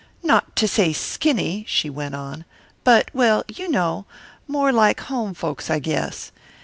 [0.23, 2.43] "Not to say skinny." she went on,
[2.83, 4.07] "but well, you know
[4.47, 6.31] more like home folks, I guess.